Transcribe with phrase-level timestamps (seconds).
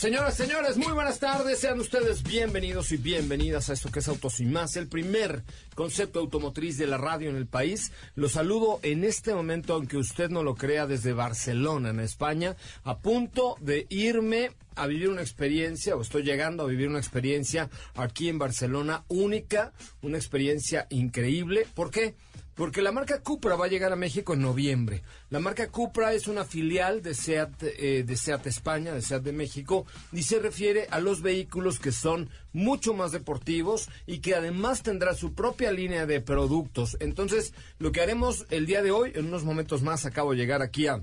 [0.00, 1.58] Señoras, señores, muy buenas tardes.
[1.58, 5.42] Sean ustedes bienvenidos y bienvenidas a esto que es Autos y Más, el primer
[5.74, 7.92] concepto automotriz de la radio en el país.
[8.14, 12.96] Los saludo en este momento, aunque usted no lo crea, desde Barcelona, en España, a
[13.00, 18.30] punto de irme a vivir una experiencia, o estoy llegando a vivir una experiencia aquí
[18.30, 21.66] en Barcelona única, una experiencia increíble.
[21.74, 22.14] ¿Por qué?
[22.60, 25.02] Porque la marca Cupra va a llegar a México en noviembre.
[25.30, 29.32] La marca Cupra es una filial de SEAT, eh, de SEAT España, de SEAT de
[29.32, 34.82] México, y se refiere a los vehículos que son mucho más deportivos y que además
[34.82, 36.98] tendrá su propia línea de productos.
[37.00, 40.60] Entonces, lo que haremos el día de hoy, en unos momentos más, acabo de llegar
[40.60, 41.00] aquí a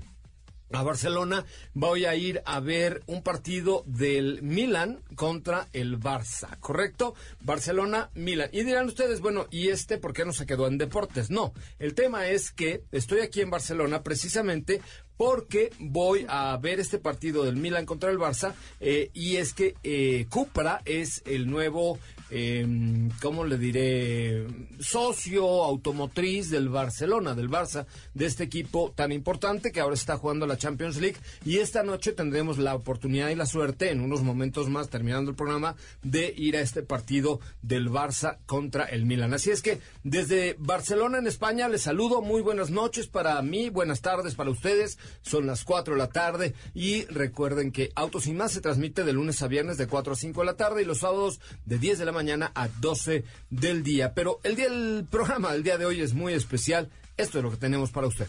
[0.70, 7.14] a Barcelona, voy a ir a ver un partido del Milan contra el Barça, ¿correcto?
[7.40, 8.50] Barcelona, Milan.
[8.52, 11.30] Y dirán ustedes, bueno, ¿y este por qué no se quedó en deportes?
[11.30, 14.80] No, el tema es que estoy aquí en Barcelona precisamente
[15.16, 19.74] porque voy a ver este partido del Milan contra el Barça eh, y es que
[19.82, 21.98] eh, Cupra es el nuevo
[22.30, 24.46] eh, ¿cómo le diré?
[24.80, 30.46] Socio automotriz del Barcelona, del Barça, de este equipo tan importante que ahora está jugando
[30.46, 31.16] la Champions League.
[31.44, 35.36] Y esta noche tendremos la oportunidad y la suerte, en unos momentos más, terminando el
[35.36, 39.32] programa, de ir a este partido del Barça contra el Milan.
[39.32, 42.20] Así es que desde Barcelona, en España, les saludo.
[42.20, 44.98] Muy buenas noches para mí, buenas tardes para ustedes.
[45.22, 46.54] Son las 4 de la tarde.
[46.74, 50.16] Y recuerden que Autos y Más se transmite de lunes a viernes de 4 a
[50.16, 53.84] 5 de la tarde y los sábados de 10 de la mañana a 12 del
[53.84, 54.12] día.
[54.12, 56.90] Pero el día del programa del día de hoy es muy especial.
[57.16, 58.26] Esto es lo que tenemos para usted.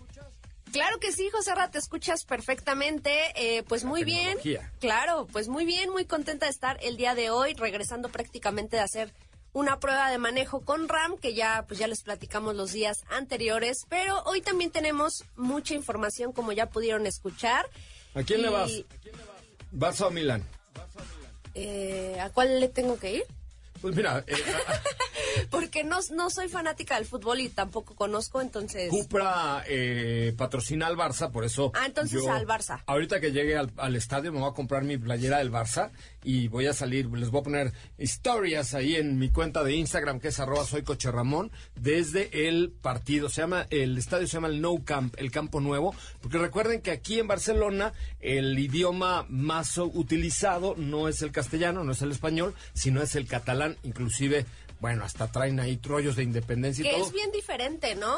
[0.74, 3.12] Claro que sí, José Ra, te escuchas perfectamente.
[3.36, 4.38] Eh, pues muy bien.
[4.82, 8.84] Claro, pues muy bien, muy contenta de estar el día de hoy, regresando prácticamente de
[8.84, 9.14] hacer
[9.54, 13.86] una prueba de manejo con RAM, que ya, pues ya les platicamos los días anteriores.
[13.88, 17.66] Pero hoy también tenemos mucha información, como ya pudieron escuchar.
[18.16, 18.70] ¿A quién le vas?
[19.72, 20.44] ¿Vas a Milán?
[21.56, 23.24] Eh, ¿A cuál le tengo que ir?
[23.82, 24.36] Pues mira, eh,
[25.50, 28.90] porque no, no soy fanática del fútbol y tampoco conozco, entonces...
[28.90, 31.72] Cupra eh, patrocina al Barça, por eso...
[31.76, 32.84] Ah, entonces al Barça.
[32.86, 35.92] Ahorita que llegue al, estadio me voy a comprar mi playera del Barça
[36.24, 40.20] y voy a salir, les voy a poner historias ahí en mi cuenta de Instagram,
[40.20, 43.30] que es arroba soy coche Ramón, desde el partido.
[43.30, 46.92] Se llama, el estadio se llama el No Camp, el campo nuevo, porque recuerden que
[46.92, 52.54] aquí en Barcelona el idioma más utilizado no es el castellano, no es el español,
[52.74, 54.46] sino es el catalán inclusive,
[54.80, 57.06] bueno, hasta traen ahí trollos de independencia y que todo.
[57.06, 58.18] es bien diferente, ¿no?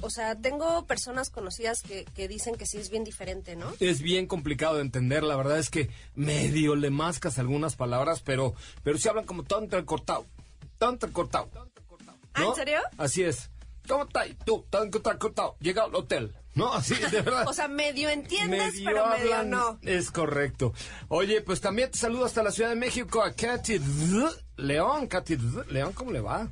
[0.00, 3.72] O sea, tengo personas conocidas que, que, dicen que sí es bien diferente, ¿no?
[3.80, 8.54] Es bien complicado de entender, la verdad es que medio le mascas algunas palabras, pero,
[8.82, 10.26] pero sí hablan como tan entrecortado,
[10.78, 11.48] tan entrecortado.
[12.34, 12.78] ¿Ah, en serio?
[12.98, 13.50] Así es.
[13.86, 14.28] ¿Cómo estás?
[14.44, 15.56] Tú, tan entrecortado.
[15.60, 16.34] Llega al hotel.
[16.54, 17.44] No, así, de verdad.
[17.48, 19.78] o sea, medio entiendes, pero medio no.
[19.82, 20.72] Es correcto.
[21.08, 23.80] Oye, pues también te saludo hasta la Ciudad de México a Katy
[24.56, 25.06] León.
[25.06, 25.36] Katy
[25.70, 26.48] León, ¿cómo le va?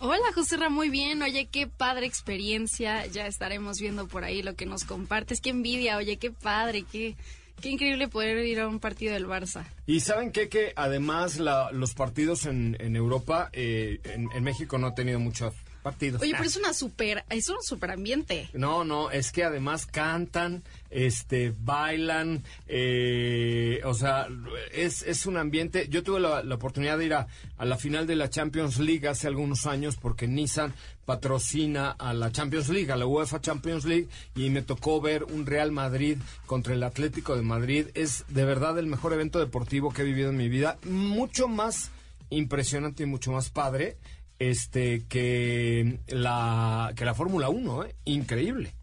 [0.00, 1.22] Hola, José Ra, muy bien.
[1.22, 3.06] Oye, qué padre experiencia.
[3.06, 5.40] Ya estaremos viendo por ahí lo que nos compartes.
[5.40, 7.16] Qué envidia, oye, qué padre, qué,
[7.60, 9.64] qué increíble poder ir a un partido del Barça.
[9.86, 10.48] Y saben qué?
[10.48, 15.54] que además los partidos en, Europa, eh, en, en, México no ha tenido muchos
[15.84, 16.22] partidos.
[16.22, 18.48] Oye, pero es una super, es un super ambiente.
[18.54, 20.64] No, no, es que además cantan,
[20.94, 24.28] este, bailan, eh, o sea,
[24.72, 25.88] es, es un ambiente.
[25.90, 27.26] Yo tuve la, oportunidad de ir a,
[27.58, 30.72] a, la final de la Champions League hace algunos años porque Nissan
[31.04, 35.46] patrocina a la Champions League, a la UEFA Champions League, y me tocó ver un
[35.46, 37.88] Real Madrid contra el Atlético de Madrid.
[37.94, 41.90] Es de verdad el mejor evento deportivo que he vivido en mi vida, mucho más
[42.30, 43.96] impresionante y mucho más padre
[44.38, 47.94] este que la que la Fórmula 1, ¿eh?
[48.04, 48.74] increíble.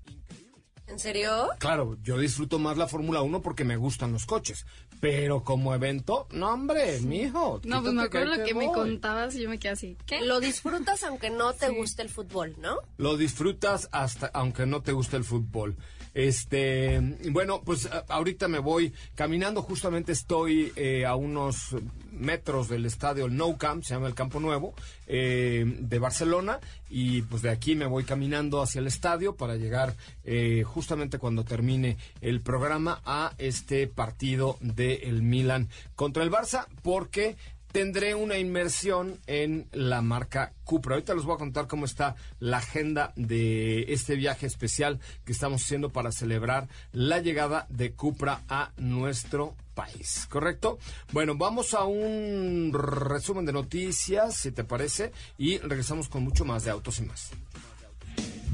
[0.92, 1.50] ¿En serio?
[1.60, 4.66] Claro, yo disfruto más la Fórmula 1 porque me gustan los coches.
[5.00, 7.62] Pero como evento, no, hombre, mijo.
[7.64, 9.98] No, pues me acuerdo lo que me contabas y yo me quedé así.
[10.06, 10.22] ¿Qué?
[10.22, 12.76] Lo disfrutas aunque no te guste el fútbol, ¿no?
[12.98, 15.76] Lo disfrutas hasta aunque no te guste el fútbol.
[16.14, 17.00] Este,
[17.32, 21.74] bueno, pues ahorita me voy caminando, justamente estoy eh, a unos
[22.22, 24.74] metros del estadio Nou Camp, se llama el Campo Nuevo,
[25.08, 26.60] eh, de Barcelona,
[26.90, 31.44] y pues de aquí me voy caminando hacia el estadio para llegar eh, justamente cuando
[31.44, 37.36] termine el programa a este partido del el Milan contra el Barça, porque
[37.72, 40.96] tendré una inmersión en la marca Cupra.
[40.96, 45.64] Ahorita les voy a contar cómo está la agenda de este viaje especial que estamos
[45.64, 50.80] haciendo para celebrar la llegada de Cupra a nuestro país, ¿correcto?
[51.12, 56.64] Bueno, vamos a un resumen de noticias, si te parece, y regresamos con mucho más
[56.64, 57.32] de Autos y más.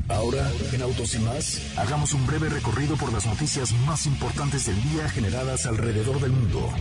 [0.10, 4.82] Ahora, en Autos y más, hagamos un breve recorrido por las noticias más importantes del
[4.84, 6.72] día generadas alrededor del mundo.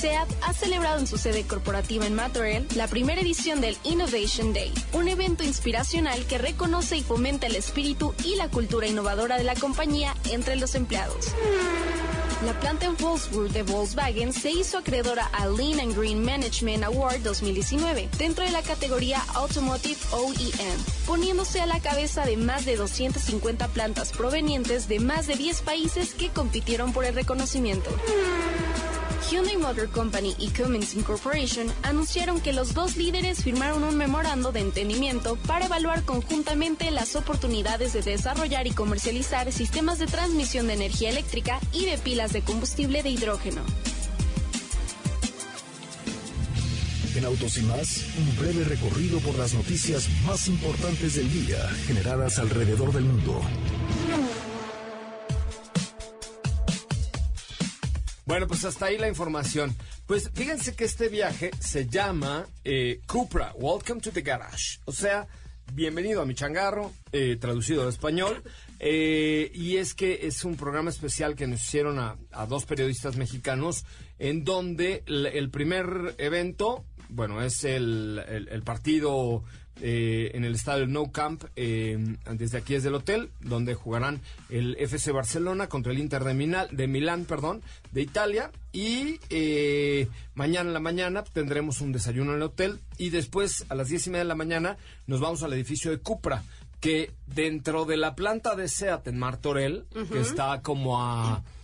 [0.00, 4.72] SEAT ha celebrado en su sede corporativa en Montreal la primera edición del Innovation Day,
[4.94, 9.54] un evento inspiracional que reconoce y fomenta el espíritu y la cultura innovadora de la
[9.56, 11.34] compañía entre los empleados.
[12.46, 18.08] La planta en Wolfsburg de Volkswagen se hizo acreedora al Lean Green Management Award 2019
[18.16, 24.12] dentro de la categoría Automotive OEM, poniéndose a la cabeza de más de 250 plantas
[24.12, 27.90] provenientes de más de 10 países que compitieron por el reconocimiento.
[29.30, 34.58] Hyundai Motor Company y Cummins Incorporation anunciaron que los dos líderes firmaron un memorando de
[34.58, 41.10] entendimiento para evaluar conjuntamente las oportunidades de desarrollar y comercializar sistemas de transmisión de energía
[41.10, 43.62] eléctrica y de pilas de combustible de hidrógeno.
[47.14, 52.40] En Autos y más, un breve recorrido por las noticias más importantes del día generadas
[52.40, 53.40] alrededor del mundo.
[58.30, 59.74] Bueno, pues hasta ahí la información.
[60.06, 64.78] Pues fíjense que este viaje se llama eh, Cupra, Welcome to the Garage.
[64.84, 65.26] O sea,
[65.72, 68.40] bienvenido a mi changarro, eh, traducido al español.
[68.78, 73.84] Eh, y es que es un programa especial que nos hicieron a, dos periodistas mexicanos,
[74.20, 79.42] en donde el, primer evento, bueno, es el, el partido
[79.82, 81.98] eh, en el estadio No Camp, eh,
[82.32, 86.86] desde aquí es del hotel, donde jugarán el FC Barcelona contra el Inter de, de
[86.86, 88.50] Milán, perdón, de Italia.
[88.72, 93.74] Y eh, mañana en la mañana tendremos un desayuno en el hotel y después a
[93.74, 96.44] las diez y media de la mañana nos vamos al edificio de Cupra,
[96.80, 101.42] que dentro de la planta de SEAT en Martorell, que está como a...
[101.42, 101.59] 50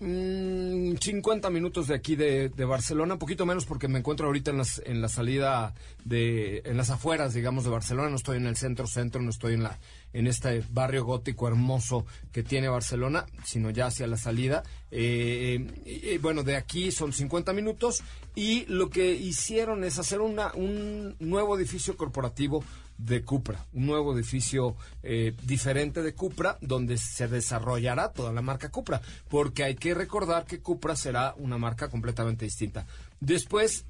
[0.00, 4.82] mm, minutos de aquí de, Barcelona, un poquito menos porque me encuentro ahorita en, las,
[4.84, 8.86] en la salida de, en las afueras, digamos, de Barcelona, no estoy en el centro
[8.86, 9.78] centro, no estoy en la,
[10.12, 14.62] en este barrio gótico hermoso que tiene Barcelona, sino ya hacia la salida.
[14.90, 18.02] Eh, bueno, de aquí son 50 minutos
[18.34, 22.64] y lo que hicieron es hacer una, un nuevo edificio corporativo
[23.04, 28.70] de Cupra, un nuevo edificio eh, diferente de Cupra, donde se desarrollará toda la marca
[28.70, 32.86] Cupra, porque hay que recordar que Cupra será una marca completamente distinta.
[33.20, 33.86] Después,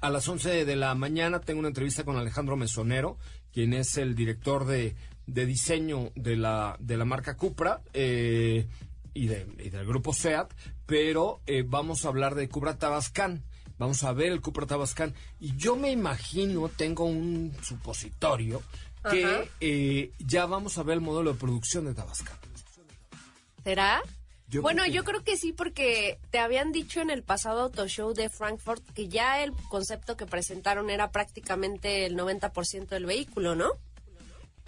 [0.00, 3.18] a las 11 de la mañana, tengo una entrevista con Alejandro Mesonero,
[3.52, 4.96] quien es el director de,
[5.26, 7.80] diseño de la, de la marca Cupra.
[7.92, 8.66] Eh,
[9.14, 10.50] y, del grupo SEAT,
[10.86, 13.42] pero eh, vamos a hablar de Cupra Tabascan
[13.82, 18.62] vamos a ver el Cupra Tabascan y yo me imagino, tengo un supositorio,
[19.10, 22.36] que eh, ya vamos a ver el modelo de producción de Tabascan.
[23.64, 24.00] ¿Será?
[24.60, 28.28] bueno, yo creo que sí, porque te habían dicho en el pasado auto show de
[28.28, 33.72] Frankfurt que ya el concepto que presentaron era prácticamente el 90% del vehículo, ¿no?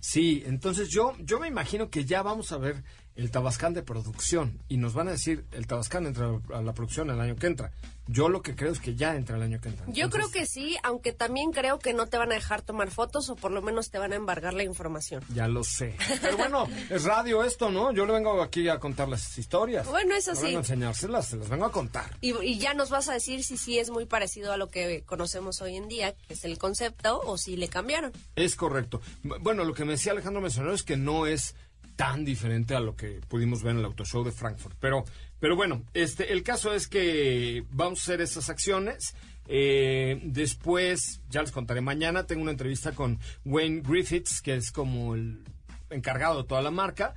[0.01, 2.83] Sí, entonces yo, yo me imagino que ya vamos a ver
[3.17, 7.11] el Tabascán de producción y nos van a decir el Tabascán entra a la producción
[7.11, 7.73] el año que entra.
[8.07, 9.87] Yo lo que creo es que ya entra el año que entra.
[9.89, 13.31] Yo creo que sí, aunque también creo que no te van a dejar tomar fotos
[13.31, 15.25] o por lo menos te van a embargar la información.
[15.33, 15.97] Ya lo sé.
[16.21, 17.93] Pero bueno, es radio esto, ¿no?
[17.93, 19.87] Yo le vengo aquí a contar las historias.
[19.87, 20.47] Bueno, eso no sí.
[20.47, 22.19] Vengo a enseñárselas, se las vengo a contar.
[22.21, 25.03] Y, y, ya nos vas a decir si sí es muy parecido a lo que
[25.05, 28.13] conocemos hoy en día, que es el concepto, o si le cambiaron.
[28.37, 29.01] Es correcto.
[29.23, 31.55] Bueno, lo que me decía Alejandro mencionó es que no es
[31.97, 34.77] tan diferente a lo que pudimos ver en el Auto Show de Frankfurt.
[34.81, 35.05] Pero,
[35.41, 39.15] pero bueno, este, el caso es que vamos a hacer esas acciones.
[39.47, 45.15] Eh, después, ya les contaré mañana, tengo una entrevista con Wayne Griffiths, que es como
[45.15, 45.45] el
[45.91, 47.15] encargado de toda la marca.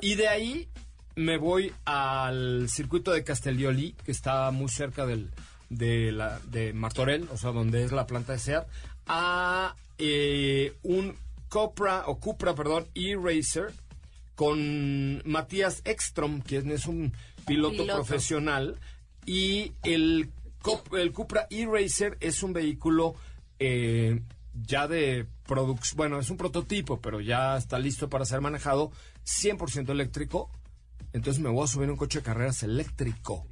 [0.00, 0.68] Y de ahí
[1.16, 5.30] me voy al circuito de Castellioli, que está muy cerca del,
[5.68, 8.66] de, la, de Martorell, o sea, donde es la planta de SEAT,
[9.06, 11.16] a eh, un
[11.48, 13.72] Cupra, o Cupra, perdón, E-Racer,
[14.34, 17.12] con Matías Ekstrom, quien es un
[17.46, 18.78] piloto, profesional,
[19.26, 20.30] y el,
[20.92, 23.14] el Cupra E-Racer es un vehículo
[23.58, 24.20] eh,
[24.54, 28.90] ya de producción, bueno, es un prototipo, pero ya está listo para ser manejado
[29.24, 30.50] 100% eléctrico.
[31.12, 33.46] Entonces me voy a subir un coche de carreras eléctrico.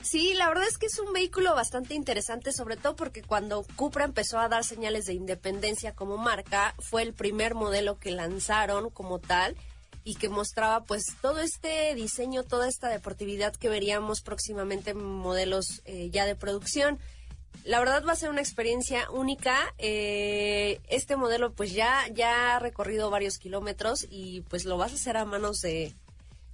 [0.00, 4.04] Sí, la verdad es que es un vehículo bastante interesante, sobre todo porque cuando Cupra
[4.04, 9.18] empezó a dar señales de independencia como marca, fue el primer modelo que lanzaron como
[9.18, 9.56] tal
[10.04, 15.82] y que mostraba pues todo este diseño, toda esta deportividad que veríamos próximamente en modelos
[15.86, 16.98] eh, ya de producción.
[17.64, 19.56] La verdad va a ser una experiencia única.
[19.78, 24.96] Eh, este modelo pues ya, ya ha recorrido varios kilómetros y pues lo vas a
[24.96, 25.94] hacer a manos de,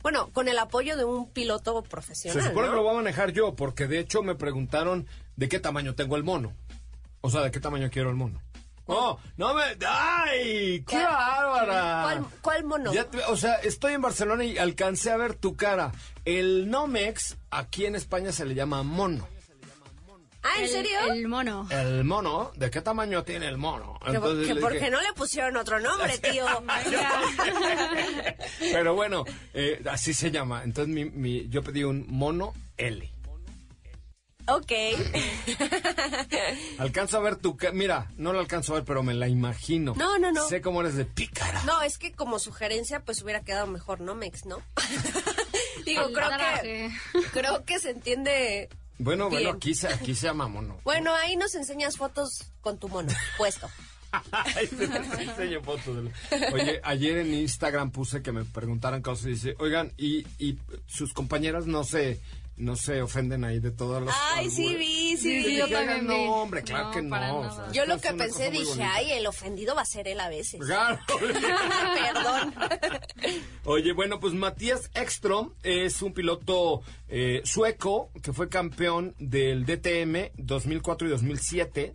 [0.02, 2.40] bueno, con el apoyo de un piloto profesional.
[2.40, 5.58] Se supone que lo voy a manejar yo, porque de hecho me preguntaron de qué
[5.58, 6.54] tamaño tengo el mono.
[7.20, 8.40] O sea, de qué tamaño quiero el mono.
[8.90, 9.62] Oh, no me.
[9.86, 10.84] ¡Ay!
[10.86, 12.24] ¡Qué bárbara!
[12.42, 12.92] ¿Cuál, mono?
[13.28, 15.92] o sea, estoy en Barcelona y alcancé a ver tu cara.
[16.24, 19.28] El Nomex, aquí en España se le llama mono.
[20.42, 20.98] Ah, ¿en serio?
[21.12, 21.68] El mono.
[21.70, 24.00] El mono, ¿de qué tamaño tiene el mono?
[24.10, 26.46] que, porque no le pusieron otro nombre, tío.
[28.72, 30.62] Pero bueno, eh, así se llama.
[30.64, 33.12] Entonces mi, yo pedí un mono L.
[34.46, 34.72] Ok.
[36.78, 37.56] alcanzo a ver tu...
[37.72, 39.94] Mira, no lo alcanzo a ver, pero me la imagino.
[39.96, 40.46] No, no, no.
[40.48, 41.62] Sé cómo eres de pícara.
[41.64, 44.46] No, es que como sugerencia, pues hubiera quedado mejor, ¿no, Mex?
[44.46, 44.62] ¿No?
[45.84, 46.30] Digo, creo
[46.62, 46.90] que,
[47.32, 48.68] creo que se entiende
[49.00, 50.78] bueno, bueno, aquí se, aquí se llama mono.
[50.84, 53.66] Bueno, ahí nos enseñas fotos con tu mono puesto.
[55.18, 56.04] enseño fotos.
[56.52, 61.14] Oye, ayer en Instagram puse que me preguntaran cosas y dice, oigan, y, y sus
[61.14, 62.20] compañeras no se
[62.60, 64.14] no se ofenden ahí de todos los.
[64.34, 65.56] Ay, sí vi, sí vi.
[65.56, 66.06] Yo también vi.
[66.06, 67.72] No, hombre, claro que no.
[67.72, 70.60] yo lo que pensé, dije, ay, el ofendido va a ser él a veces.
[70.64, 70.98] Claro.
[71.18, 72.54] Perdón.
[73.64, 80.32] Oye, bueno, pues Matías Ekstrom es un piloto eh, sueco que fue campeón del DTM
[80.36, 81.92] 2004 y 2007.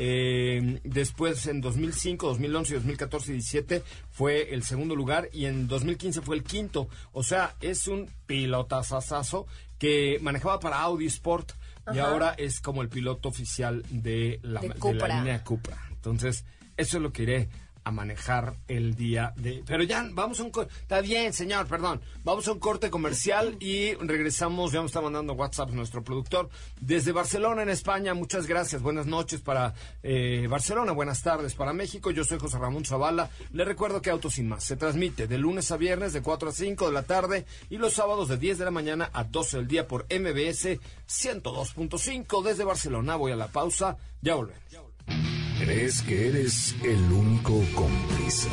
[0.00, 3.82] Eh, después en 2005, 2011, 2014 y 2017
[4.12, 6.88] fue el segundo lugar y en 2015 fue el quinto.
[7.12, 9.46] O sea, es un pilotazazazo
[9.78, 11.52] que manejaba para Audi Sport
[11.94, 15.78] y ahora es como el piloto oficial de la, de, de la línea Cupra.
[15.90, 16.44] Entonces,
[16.76, 17.48] eso es lo que iré
[17.90, 19.62] manejar el día de...
[19.66, 20.52] Pero ya, vamos a un...
[20.80, 22.00] Está bien, señor, perdón.
[22.24, 24.72] Vamos a un corte comercial y regresamos.
[24.72, 26.48] Ya nos está mandando WhatsApp nuestro productor
[26.80, 28.14] desde Barcelona, en España.
[28.14, 28.82] Muchas gracias.
[28.82, 30.92] Buenas noches para eh, Barcelona.
[30.92, 32.10] Buenas tardes para México.
[32.10, 33.30] Yo soy José Ramón Zavala.
[33.52, 36.52] Le recuerdo que Autos Sin Más se transmite de lunes a viernes de 4 a
[36.52, 39.68] 5 de la tarde y los sábados de 10 de la mañana a 12 del
[39.68, 40.78] día por MBS
[41.08, 43.16] 102.5 desde Barcelona.
[43.16, 43.96] Voy a la pausa.
[44.20, 45.37] Ya volvemos.
[45.58, 48.48] ¿Crees que eres el único cómplice?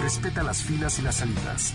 [0.00, 1.74] Respeta las filas y las salidas.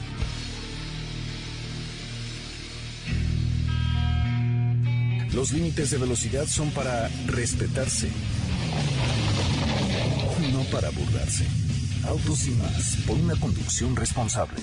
[5.34, 8.10] Los límites de velocidad son para respetarse,
[10.51, 11.46] no para burlarse.
[12.08, 14.62] Autos y más, por una conducción responsable.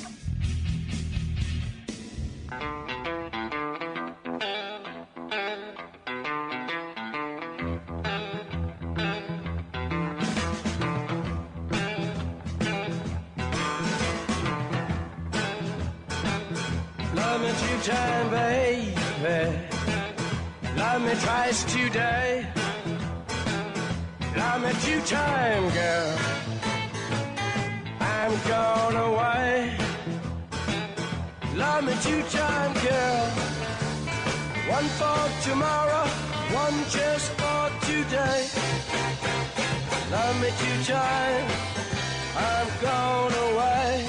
[42.83, 44.09] Gone away.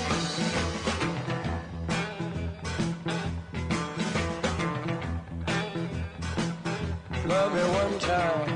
[7.26, 8.50] Love me one time.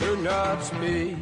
[0.00, 1.21] Do not speak.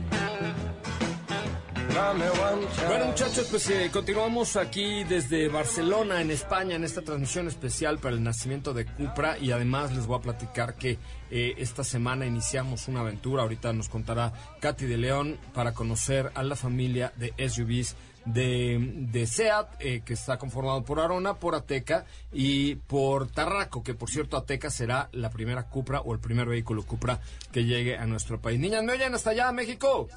[2.88, 8.14] Bueno, muchachos, pues eh, continuamos aquí desde Barcelona, en España, en esta transmisión especial para
[8.14, 9.36] el nacimiento de Cupra.
[9.38, 10.98] Y además les voy a platicar que
[11.30, 13.42] eh, esta semana iniciamos una aventura.
[13.42, 18.78] Ahorita nos contará Katy de León para conocer a la familia de SUVs de,
[19.10, 24.08] de SEAT, eh, que está conformado por Arona, por Ateca y por Tarraco, que por
[24.10, 27.20] cierto Ateca será la primera Cupra o el primer vehículo Cupra
[27.52, 28.58] que llegue a nuestro país.
[28.58, 30.08] Niñas, ¿me oyen hasta allá, México?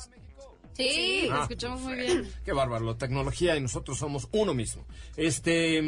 [0.76, 2.32] Sí, Ah, escuchamos muy bien.
[2.44, 4.84] Qué bárbaro, la tecnología y nosotros somos uno mismo.
[5.18, 5.82] Este,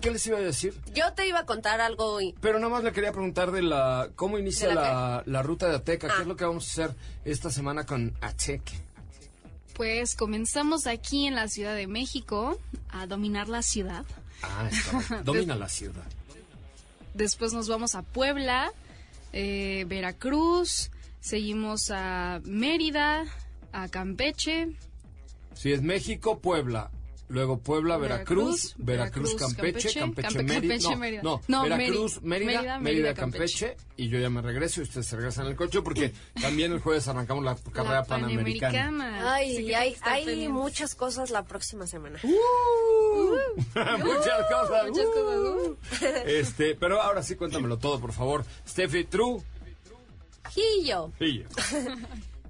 [0.00, 0.74] ¿qué les iba a decir?
[0.94, 4.10] Yo te iba a contar algo y Pero nada más le quería preguntar de la
[4.16, 6.14] cómo inicia ¿De la la, la ruta de Ateca, Ah.
[6.16, 8.72] qué es lo que vamos a hacer esta semana con Ateca.
[9.74, 12.58] Pues comenzamos aquí en la Ciudad de México
[12.90, 14.04] a dominar la ciudad.
[14.42, 15.24] Ah, está bien.
[15.24, 16.04] domina la ciudad.
[17.14, 18.72] Después nos vamos a Puebla,
[19.32, 23.24] eh, Veracruz, seguimos a Mérida,
[23.72, 24.68] a Campeche,
[25.54, 26.90] Si es México, Puebla.
[27.28, 28.78] Luego Puebla, Veracruz, Veracruz,
[29.32, 30.74] Veracruz, Campeche, Campeche, Campeche, Campe- Mérida.
[30.74, 31.22] Campeche, no, Mérida.
[31.22, 33.76] no, No, Veracruz, Mérida, Mérida, Mérida, Mérida, Mérida, Campeche.
[33.96, 36.12] Y yo ya me regreso y ustedes se regresan en el coche porque
[36.42, 39.32] también el jueves arrancamos la carrera la panamericana.
[39.32, 42.18] Ay, hay, hay muchas cosas la próxima semana.
[43.74, 44.88] muchas cosas.
[44.88, 45.76] Muchas cosas, uh.
[46.26, 48.44] Este, pero ahora sí cuéntamelo todo, por favor.
[48.68, 49.40] Steffi, True.
[50.54, 51.10] Y yo.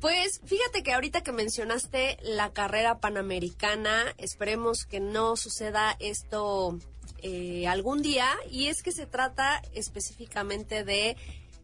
[0.02, 6.76] Pues fíjate que ahorita que mencionaste la carrera panamericana, esperemos que no suceda esto
[7.22, 8.28] eh, algún día.
[8.50, 11.16] Y es que se trata específicamente de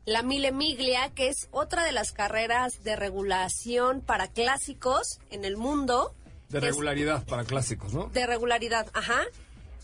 [0.06, 5.56] la Mille Miglia, que es otra de las carreras de regulación para clásicos en el
[5.56, 6.14] mundo.
[6.48, 8.06] De es- regularidad para clásicos, ¿no?
[8.06, 9.20] de regularidad, ajá.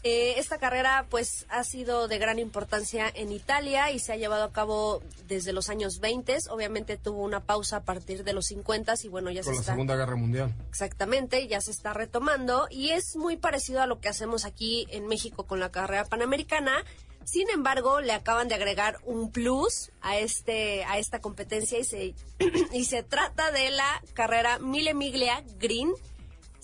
[0.06, 4.44] Eh, esta carrera pues ha sido de gran importancia en Italia y se ha llevado
[4.44, 6.36] a cabo desde los años 20.
[6.50, 9.60] Obviamente tuvo una pausa a partir de los 50 y bueno, ya Con se la
[9.60, 10.54] está Segunda Guerra Mundial.
[10.68, 15.06] exactamente, ya se está retomando y es muy parecido a lo que hacemos aquí en
[15.06, 16.84] México con la carrera panamericana.
[17.24, 22.14] Sin embargo, le acaban de agregar un plus a este a esta competencia y se
[22.74, 25.90] y se trata de la carrera Mille Miglia Green,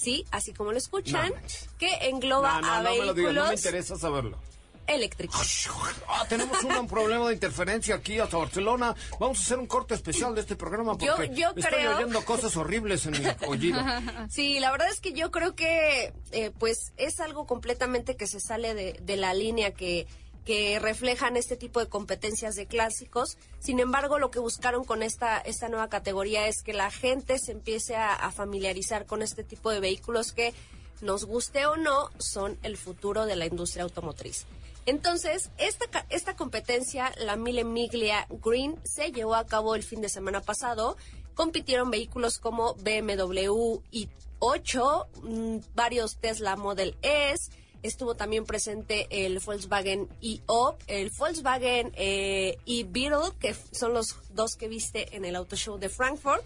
[0.01, 3.15] sí, así como lo escuchan, No que engloba No, no, a no me lo digas,
[3.17, 4.39] vehículos no me interesa saberlo.
[4.87, 5.69] eléctricos.
[6.09, 8.95] Ah, tenemos un problema de interferencia aquí hasta Barcelona.
[9.21, 12.25] Vamos a hacer un corte especial de este programa porque Yo- yo estoy creo- oyendo
[12.25, 13.81] cosas horribles en mi oído.
[14.29, 18.41] Sí, la verdad es que yo creo que eh, pues es algo completamente que se
[18.41, 20.09] sale de, de la línea que,
[20.45, 23.37] que reflejan este tipo de competencias de clásicos.
[23.59, 27.53] Sin embargo, lo que buscaron con esta, esta nueva categoría es que la gente se
[27.53, 30.55] empiece a, familiarizar con este tipo de vehículos que,
[31.01, 34.45] nos guste o no, son el futuro de la industria automotriz.
[34.87, 40.09] Entonces, esta, esta competencia, la Mille Miglia Green, se llevó a cabo el fin de
[40.09, 40.97] semana pasado.
[41.35, 47.51] Compitieron vehículos como BMW i8, mm, varios Tesla Model S,
[47.83, 54.69] estuvo también presente el Volkswagen i-O, el Volkswagen eh, e-Beetle, que son los dos que
[54.69, 56.45] viste en el Auto Show de Frankfurt.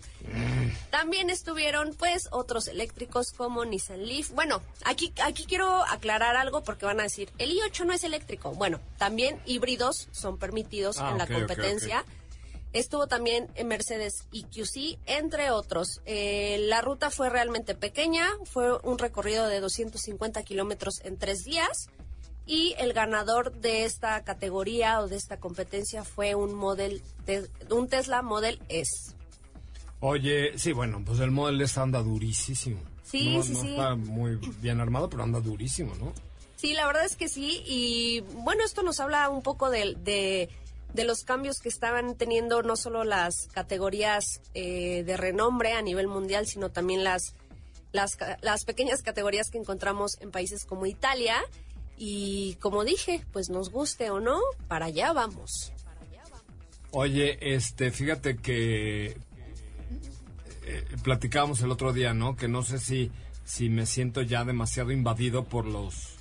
[0.90, 4.30] También estuvieron, pues, otros eléctricos como Nissan Leaf.
[4.30, 8.52] Bueno, aquí, aquí quiero aclarar algo porque van a decir, el i8 no es eléctrico.
[8.52, 12.04] Bueno, también híbridos son permitidos Ah, en la competencia.
[12.74, 16.02] Estuvo también en Mercedes EQC, entre otros.
[16.06, 21.88] Eh, la ruta fue realmente pequeña, fue un recorrido de 250 kilómetros en tres días.
[22.46, 27.00] Y el ganador de esta categoría o de esta competencia fue un, model
[27.70, 29.14] un Tesla Model S.
[30.00, 32.80] Oye, sí, bueno, pues el Model S anda durísimo.
[33.04, 33.70] Sí, no, sí, no sí.
[33.70, 36.12] está muy bien armado, pero anda durísimo, ¿no?
[36.56, 37.62] Sí, la verdad es que sí.
[37.66, 40.48] Y bueno, esto nos habla un poco de, de,
[40.94, 46.06] de los cambios que estaban teniendo no solo las categorías eh, de renombre a nivel
[46.06, 47.34] mundial, sino también las,
[47.92, 51.36] las, las pequeñas categorías que encontramos en países como Italia.
[51.96, 55.72] Y como dije, pues nos guste o no, para allá vamos.
[56.92, 59.16] Oye, este, fíjate que
[60.66, 62.36] eh, platicábamos el otro día, ¿no?
[62.36, 63.10] Que no sé si,
[63.44, 66.13] si me siento ya demasiado invadido por los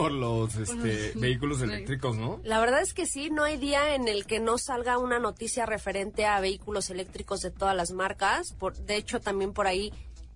[0.00, 2.40] por los este, vehículos eléctricos, ¿no?
[2.44, 5.66] La verdad es que sí, no hay día en el que no salga una noticia
[5.66, 8.52] referente a vehículos eléctricos de todas las marcas.
[8.52, 9.92] Por, de hecho, también por ahí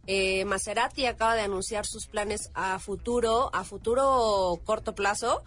[0.07, 5.43] eh, Maserati acaba de anunciar sus planes a futuro, a futuro corto plazo.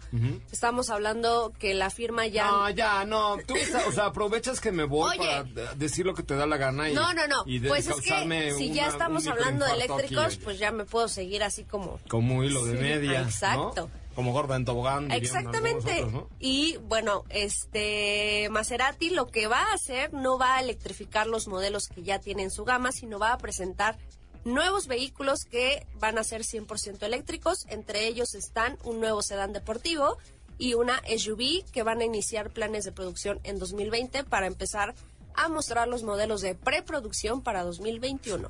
[0.52, 2.50] Estamos hablando que la firma ya...
[2.50, 3.36] No, ya, no.
[3.46, 3.54] Tú,
[3.86, 6.94] o sea, aprovechas que me voy para decir lo que te da la gana y...
[6.94, 7.44] No, no, no.
[7.68, 11.64] pues es que si ya estamos hablando de eléctricos, pues ya me puedo seguir así
[11.64, 11.98] como...
[12.08, 13.90] Como hilo de media, Exacto.
[14.14, 15.10] Como gorda en tobogán.
[15.10, 16.06] Exactamente.
[16.38, 21.88] Y bueno, este Maserati lo que va a hacer no va a electrificar los modelos
[21.88, 23.98] que ya tienen su gama, sino va a presentar
[24.44, 27.66] nuevos vehículos que van a ser 100% eléctricos.
[27.68, 30.18] Entre ellos están un nuevo sedán deportivo
[30.58, 34.94] y una SUV que van a iniciar planes de producción en 2020 para empezar
[35.34, 38.48] a mostrar los modelos de preproducción para 2021.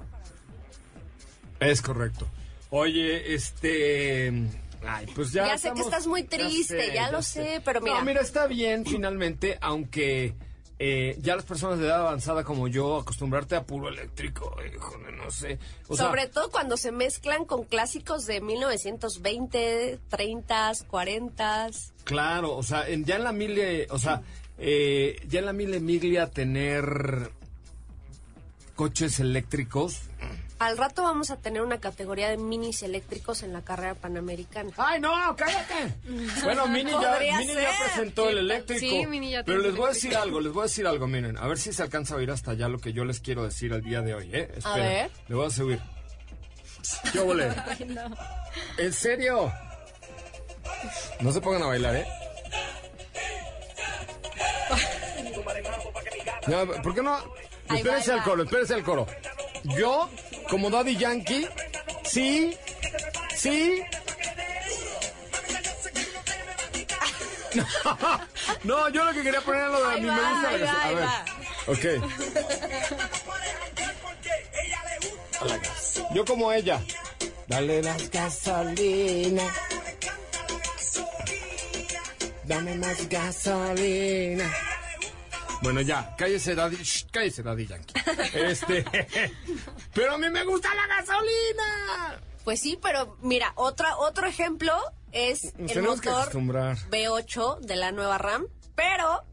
[1.61, 2.27] Es correcto.
[2.71, 4.33] Oye, este...
[4.87, 5.47] Ay, pues ya.
[5.47, 7.99] Ya sé que estás muy triste, ya, lo sé, pero mira.
[7.99, 10.35] No, mira, está bien finalmente, aunque
[10.79, 14.57] eh, ya las personas de edad avanzada como yo, acostumbrarte a puro eléctrico,
[15.17, 15.59] no sé.
[15.89, 21.71] Sobre todo cuando se mezclan con clásicos de 1920, 30, 40.
[22.05, 24.23] Claro, o sea, ya en la mille, o sea,
[24.59, 27.31] eh, ya en la mille miglia tener
[28.75, 30.01] coches eléctricos
[30.59, 34.71] al rato vamos a tener una categoría de minis eléctricos en la carrera panamericana.
[34.77, 35.35] ¡Ay, no!
[35.37, 35.95] ¡Cállate!
[36.45, 38.81] bueno, Mini, ya, Mini ya, presentó el eléctrico.
[38.81, 41.37] Sí, Mini ya Pero les voy a decir algo, les voy a decir algo, miren.
[41.39, 43.73] A ver si se alcanza a oír hasta allá lo que yo les quiero decir
[43.73, 44.49] el día de hoy, ¿eh?
[44.65, 45.11] A ver.
[45.29, 45.81] Le voy a subir.
[47.13, 47.53] ¿Qué volé?
[48.79, 49.53] ¿En serio?
[51.21, 52.07] No se pongan a bailar, ¿eh?
[56.83, 57.19] ¿Por qué no?
[57.75, 59.07] Espérense al coro, espérense al coro.
[59.79, 60.11] Yo,
[60.49, 61.49] como Daddy Yankee,
[62.05, 62.57] sí,
[63.37, 63.83] sí.
[68.65, 70.49] No, yo lo que quería poner es lo de a mí me gusta
[70.83, 71.09] A ver,
[71.67, 71.85] ok.
[76.15, 76.81] Yo como ella.
[77.47, 79.53] Dale las gasolinas.
[82.45, 84.64] Dame más gasolina.
[85.65, 86.77] Bueno, ya, cállese Daddy,
[87.11, 87.95] cállese Daddy Yankee.
[88.35, 88.85] Este,
[89.95, 92.21] pero a mí me gusta la gasolina.
[92.45, 94.75] Pues sí, pero mira, otra, otro ejemplo
[95.13, 99.25] es el motor V8 de la nueva RAM, pero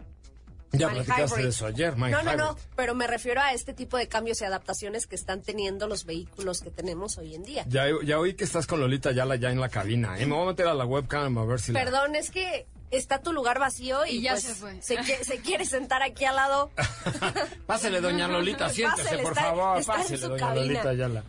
[0.72, 3.98] ya platicaste de eso ayer, Mike No, no, no, pero me refiero a este tipo
[3.98, 7.66] de cambios y adaptaciones que están teniendo los vehículos que tenemos hoy en día.
[7.68, 10.18] Ya, ya oí que estás con Lolita Yala ya en la cabina.
[10.18, 10.26] ¿eh?
[10.26, 13.34] Me voy a meter a la webcam a ver si Perdón, es que está tu
[13.34, 14.82] lugar vacío y, ya pues, se fue.
[14.82, 14.98] Se,
[15.40, 16.72] quiere sentar aquí al lado.
[17.66, 19.84] Pásele, doña Lolita, siéntese, por favor.
[19.86, 21.24] Pásele, doña Lolita Yala.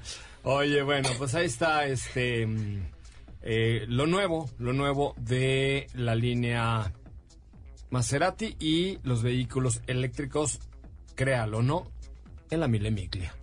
[0.44, 2.82] Oye, bueno, pues ahí está este mm,
[3.42, 6.92] eh, lo nuevo, lo nuevo de la línea
[7.90, 10.60] Maserati y los vehículos eléctricos,
[11.14, 11.90] créalo o no,
[12.50, 13.34] en la Mille Miglia.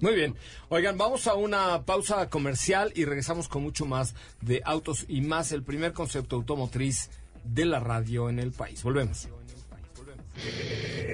[0.00, 0.36] Muy bien.
[0.68, 5.52] Oigan, vamos a una pausa comercial y regresamos con mucho más de autos y más,
[5.52, 7.10] el primer concepto automotriz
[7.44, 8.82] de la radio en el país.
[8.82, 9.28] Volvemos.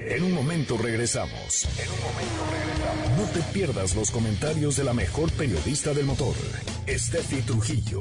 [0.09, 1.69] En un momento regresamos.
[3.17, 6.35] No te pierdas los comentarios de la mejor periodista del motor,
[6.89, 8.01] Steffi Trujillo.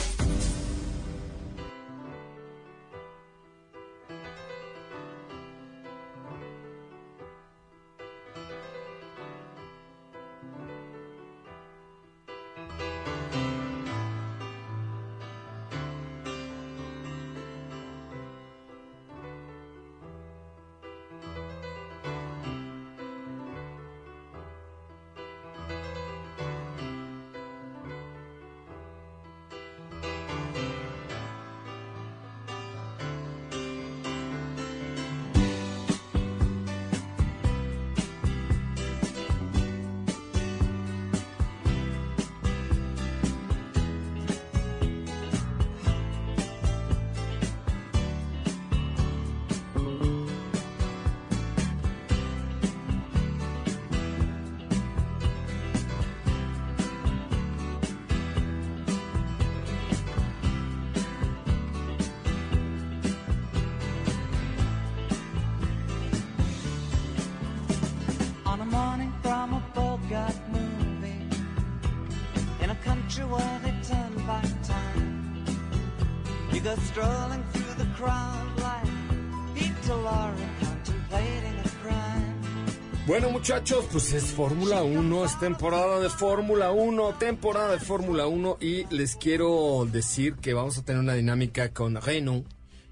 [83.11, 88.59] Bueno, muchachos, pues es Fórmula 1, es temporada de Fórmula 1, temporada de Fórmula 1
[88.61, 92.47] y les quiero decir que vamos a tener una dinámica con Renault.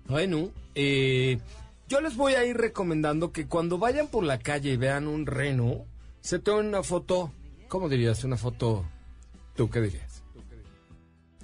[0.09, 1.39] Renault, eh,
[1.87, 5.25] yo les voy a ir recomendando que cuando vayan por la calle y vean un
[5.25, 5.85] Renault,
[6.19, 7.31] se tomen una foto,
[7.69, 8.21] ¿cómo dirías?
[8.25, 8.83] Una foto,
[9.55, 10.21] ¿tú qué dirías?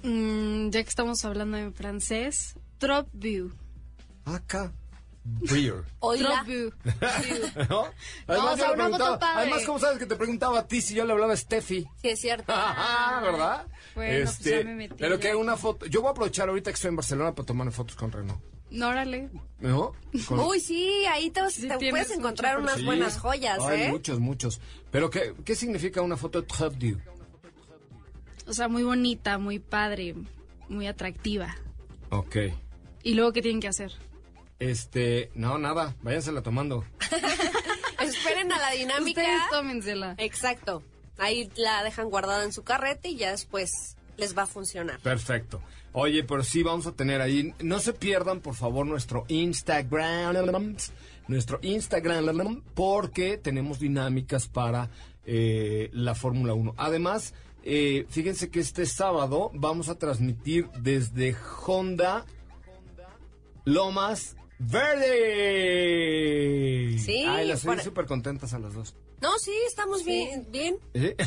[0.02, 3.52] Mm, ya que estamos hablando en francés, trop view.
[4.26, 4.70] Acá.
[5.50, 5.82] Beer.
[6.00, 6.44] Oiga.
[7.68, 7.84] ¿No?
[8.26, 9.40] Además, o sea, yo le una foto preguntaba- padre.
[9.42, 11.86] además, ¿cómo sabes que te preguntaba a ti si yo le hablaba a Steffi?
[12.00, 12.52] Sí, es cierto.
[13.22, 13.66] ¿Verdad?
[13.94, 15.86] Bueno, pues ya me metí pero que una foto.
[15.86, 18.40] Yo voy a aprovechar ahorita que estoy en Barcelona para tomar fotos con Renault.
[18.70, 19.30] No, órale.
[19.60, 19.92] ¿No?
[20.26, 22.84] Con- Uy, sí, ahí te, Sí, te tienes puedes encontrar unas Sí.
[22.84, 23.88] buenas joyas, Hay ¿eh?
[23.88, 24.60] muchos, muchos.
[24.90, 26.98] Pero ¿qué, qué significa una foto de View?
[28.46, 30.14] O sea, muy bonita, muy padre,
[30.68, 31.56] muy atractiva.
[32.10, 32.36] Ok.
[33.02, 33.92] ¿Y luego qué tienen que hacer?
[34.58, 36.84] Este, no, nada, váyansela tomando.
[38.00, 39.20] Esperen a la dinámica.
[39.20, 40.14] Ustedes tómensela.
[40.18, 40.82] Exacto.
[41.18, 45.00] Ahí la dejan guardada en su carrete y ya después les va a funcionar.
[45.00, 45.60] Perfecto.
[45.92, 47.54] Oye, pero sí vamos a tener ahí.
[47.60, 50.76] No se pierdan, por favor, nuestro Instagram.
[51.28, 54.90] Nuestro Instagram, porque tenemos dinámicas para
[55.24, 56.74] eh, la Fórmula 1.
[56.76, 61.34] Además, eh, fíjense que este sábado vamos a transmitir desde
[61.66, 62.24] Honda
[63.64, 64.35] Lomas
[65.56, 66.98] Verde.
[66.98, 68.94] Sí, Ay, las para- estoy súper contentas a las dos.
[69.20, 70.76] No, sí, estamos bien, bien.
[70.94, 71.16] ¿Eh?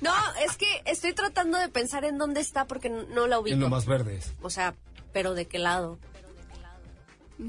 [0.00, 0.12] No,
[0.44, 3.54] es que estoy tratando de pensar en dónde está porque no la ubico.
[3.54, 4.34] En Lomas Verdes.
[4.42, 4.74] O sea,
[5.12, 5.98] pero ¿de qué lado?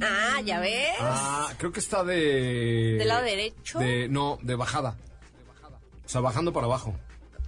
[0.02, 0.96] Ah, ya ves.
[1.00, 2.96] Ah, creo que está de...
[3.00, 3.80] ¿Del lado derecho?
[3.80, 4.96] De, no, de bajada.
[6.06, 6.96] O sea, bajando para abajo.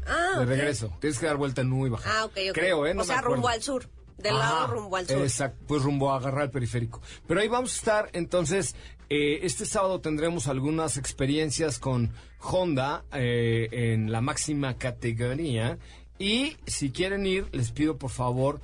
[0.08, 0.92] ah, de regreso.
[1.00, 2.12] Tienes que dar vuelta en U y bajar.
[2.16, 2.54] Ah, ok, ok.
[2.54, 2.94] Creo, ¿eh?
[2.94, 3.88] No o sea, rumbo al sur.
[4.22, 5.22] Del Ajá, lado rumbo al sur.
[5.22, 7.02] Exacto, pues rumbo a agarrar el periférico.
[7.28, 8.76] Pero ahí vamos a estar, entonces,
[9.10, 15.78] eh, este sábado tendremos algunas experiencias con Honda eh, en la máxima categoría.
[16.18, 18.62] Y si quieren ir, les pido por favor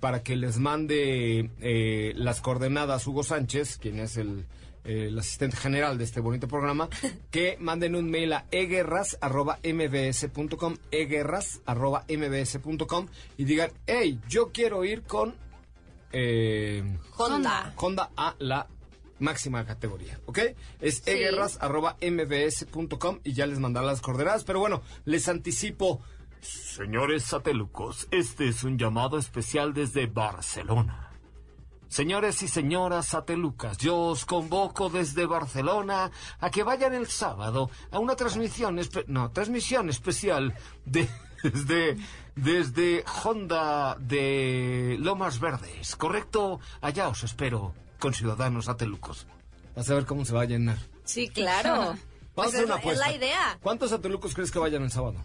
[0.00, 4.44] para que les mande eh, las coordenadas Hugo Sánchez, quien es el,
[4.86, 6.88] el asistente general de este bonito programa,
[7.30, 15.34] que manden un mail a eguerras.mbs.com, eguerras.mbs.com y digan, hey, yo quiero ir con
[16.12, 16.82] eh,
[17.16, 17.72] Honda.
[17.76, 18.68] Honda a la
[19.18, 20.38] máxima categoría, ¿ok?
[20.80, 21.10] Es Sí.
[21.10, 26.00] eguerras.mbs.com y ya les mandarán las coordenadas, pero bueno, les anticipo.
[26.40, 31.05] Señores satelucos, este es un llamado especial desde Barcelona.
[31.88, 37.98] Señores y señoras satelucas, yo os convoco desde Barcelona a que vayan el sábado a
[38.00, 41.08] una transmisión, espe- no, transmisión especial de-
[41.44, 41.96] desde,
[42.34, 46.58] desde Honda de Lomas Verdes, ¿correcto?
[46.80, 49.26] Allá os espero con ciudadanos satelucos.
[49.76, 50.78] Vas a ver cómo se va a llenar.
[51.04, 51.96] Sí, claro.
[52.34, 53.06] Vamos Pues a hacer es, una es apuesta.
[53.08, 53.58] la idea.
[53.62, 55.22] ¿Cuántos satelucos crees que vayan el sábado?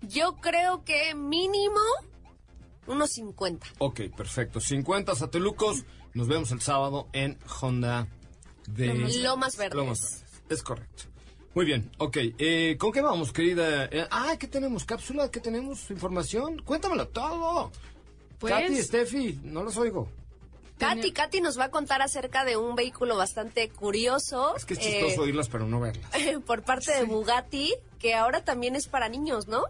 [0.00, 1.80] Yo creo que mínimo
[2.86, 3.66] unos 50.
[3.78, 4.60] Ok, perfecto.
[4.60, 5.84] 50 satelucos.
[6.14, 8.06] Nos vemos el sábado en Honda
[8.68, 8.86] de
[9.22, 9.74] Lomas Verdes.
[9.74, 10.24] Lomas Verdes.
[10.48, 11.04] Es correcto.
[11.54, 12.16] Muy bien, ok.
[12.38, 13.84] Eh, ¿Con qué vamos, querida?
[13.84, 14.84] Eh, ah, ¿qué tenemos?
[14.84, 15.30] ¿Cápsula?
[15.30, 15.88] ¿Qué tenemos?
[15.90, 16.60] ¿Información?
[16.64, 17.70] Cuéntamelo todo.
[18.38, 20.08] Pues- Katy, Steffi, no los oigo.
[20.78, 24.56] Katy, Katy nos va a contar acerca de un vehículo bastante curioso.
[24.56, 26.10] Es que es chistoso eh, oírlas, pero no verlas.
[26.46, 29.64] por parte de Bugatti, que ahora también es para niños, ¿no?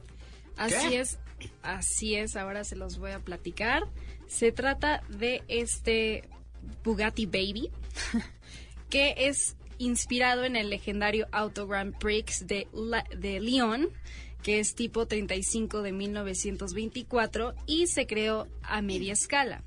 [0.57, 1.01] Así ¿Qué?
[1.01, 1.19] es,
[1.63, 3.85] así es, ahora se los voy a platicar.
[4.27, 6.29] Se trata de este
[6.83, 7.71] Bugatti Baby,
[8.91, 12.69] que es inspirado en el legendario Auto Grand Prix de,
[13.17, 13.89] de Lyon,
[14.43, 19.63] que es tipo 35 de 1924 y se creó a media escala.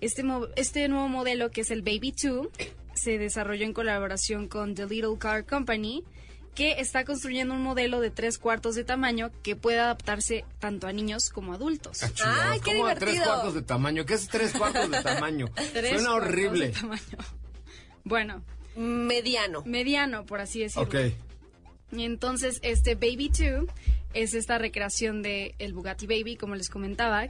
[0.00, 0.22] Este,
[0.56, 2.48] este nuevo modelo, que es el Baby 2,
[2.94, 6.04] se desarrolló en colaboración con The Little Car Company,
[6.54, 10.92] que está construyendo un modelo de tres cuartos de tamaño que puede adaptarse tanto a
[10.92, 12.02] niños como a adultos.
[12.02, 13.24] Ah, ¡Ay, qué ¿cómo a tres divertido!
[13.34, 14.06] cuartos de tamaño?
[14.06, 15.46] ¿Qué es tres cuartos de tamaño?
[15.72, 16.68] Tres Suena horrible.
[16.68, 17.02] de tamaño.
[18.06, 18.42] Bueno,
[18.76, 19.62] Mediano.
[19.64, 20.82] mediano, por así decirlo.
[20.86, 20.94] Ok.
[21.92, 23.64] Y entonces este Baby 2
[24.12, 27.28] es esta recreación de el Bugatti Baby, como les comentaba,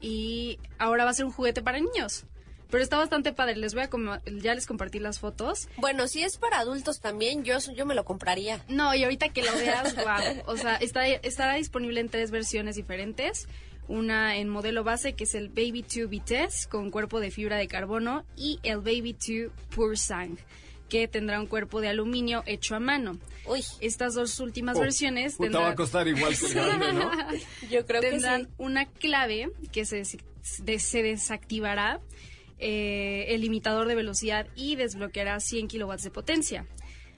[0.00, 2.24] y ahora va a ser un juguete para niños.
[2.70, 5.68] Pero está bastante padre, les voy a com- ya les compartí las fotos.
[5.76, 8.64] Bueno, si es para adultos también, yo, yo me lo compraría.
[8.68, 10.42] No, y ahorita que lo veas, wow.
[10.46, 13.46] O sea, está, estará disponible en tres versiones diferentes.
[13.88, 17.68] Una en modelo base, que es el Baby 2 Vitesse, con cuerpo de fibra de
[17.68, 20.36] carbono, y el Baby 2 Pure Sang,
[20.88, 23.16] que tendrá un cuerpo de aluminio hecho a mano.
[23.46, 23.62] Uy.
[23.80, 27.10] Estas dos últimas Oh, versiones tendrán, va a costar igual que el grande, ¿no?
[27.70, 28.48] Yo creo que tendrán sí.
[28.58, 32.00] una clave que se, se desactivará
[32.58, 36.66] eh, el limitador de velocidad y desbloqueará 100 kilowatts de potencia.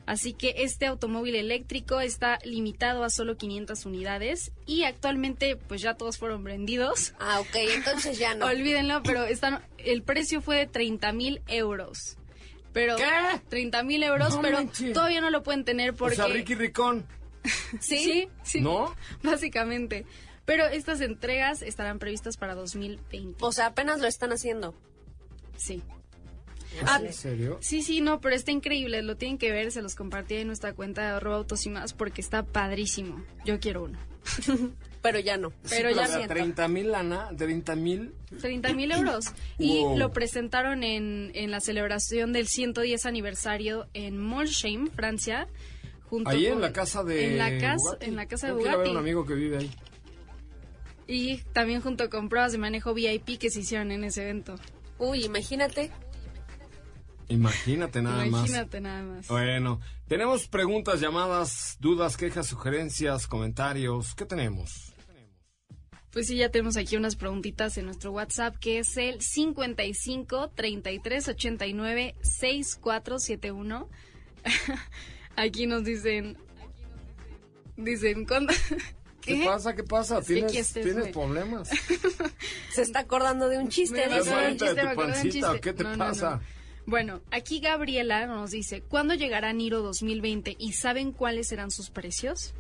[0.07, 5.95] Así que este automóvil eléctrico está limitado a solo 500 unidades y actualmente pues ya
[5.95, 7.13] todos fueron vendidos.
[7.21, 8.47] Ah, ok, entonces ya no.
[8.47, 12.17] Olvídenlo, pero están, el precio fue de 30 mil euros.
[12.73, 13.05] Pero, ¿Qué?
[13.51, 14.61] 30 mil euros, No pero
[14.95, 16.17] todavía no lo pueden tener O porque...
[16.17, 17.07] sea, Ricky Ricón,
[17.81, 18.95] Sí, sí, sí, ¿no?
[19.23, 20.07] básicamente.
[20.45, 23.37] Pero estas entregas estarán previstas para 2020.
[23.45, 24.75] O sea, apenas lo están haciendo.
[25.59, 25.83] Sí.
[26.87, 27.59] Ah, ¿En serio?
[27.61, 29.03] Sí, sí, no, pero está increíble.
[29.03, 31.93] Lo tienen que ver, se los compartí en nuestra cuenta de arroba autos y más
[31.95, 33.23] porque está padrísimo.
[33.45, 33.99] Yo quiero uno.
[35.01, 35.51] Pero ya no.
[35.71, 36.35] Pero Sí, ya o sea, siento.
[36.35, 38.15] 30 mil lana, 30 mil.
[38.41, 39.27] 30 mil euros.
[39.59, 39.97] Y Wow.
[39.97, 45.47] lo presentaron en, en la celebración del 110 aniversario en Molsheim, Francia.
[46.11, 48.07] Junto Ahí en la casa de En la casa, Bugatti.
[48.07, 48.91] en la casa de ver Bugatti.
[48.91, 49.71] un amigo que vive ahí.
[51.07, 54.57] Y también junto con pruebas de manejo VIP que se hicieron en ese evento.
[54.99, 55.91] Uy, imagínate.
[57.29, 58.49] Imagínate nada más.
[58.49, 59.29] Imagínate nada más.
[59.29, 64.15] Bueno, tenemos preguntas, llamadas, dudas, quejas, sugerencias, comentarios.
[64.15, 64.95] ¿Qué tenemos?
[66.11, 71.29] Pues sí, ya tenemos aquí unas preguntitas en nuestro WhatsApp que es el 55 33
[71.29, 73.89] 89 6471.
[75.37, 76.39] aquí nos dicen.
[77.77, 78.53] Dicen, ¿cuándo?
[79.29, 79.75] ¿Qué, pasa?
[79.75, 80.23] ¿Qué pasa?
[80.23, 81.69] ¿Tienes, este ¿tienes problemas?
[82.73, 83.97] Se está acordando de un chiste.
[84.07, 84.31] Me ¿Te dice.
[84.31, 85.61] acordé de un cuenta de chiste, tu me acordé de un pancita o chiste.
[85.61, 86.05] qué te No, no, no.
[86.05, 86.41] pasa?
[86.87, 92.55] Bueno, aquí Gabriela nos dice, ¿cuándo llegará Niro 2020 y saben cuáles serán sus precios?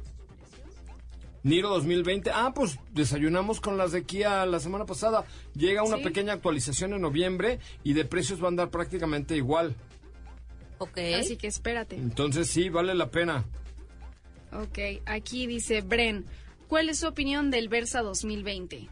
[1.45, 2.31] Niro 2020.
[2.35, 5.25] Ah, pues desayunamos con las de Kia la semana pasada.
[5.55, 6.03] Llega una Sí.
[6.03, 9.75] pequeña actualización en noviembre y de precios va a andar prácticamente igual.
[10.79, 10.99] Ok.
[11.19, 11.97] Así que espérate.
[11.97, 13.45] Entonces sí, vale la pena.
[14.53, 16.25] Ok, aquí dice Bren,
[16.69, 18.89] ¿cuál es su opinión del Versa 2020?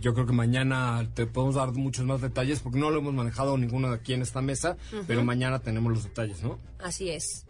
[0.00, 3.56] Yo creo que mañana te podemos dar muchos más detalles porque no lo hemos manejado
[3.56, 6.58] ninguno de aquí en esta mesa, pero mañana tenemos los detalles, ¿no?
[6.80, 7.46] Así es.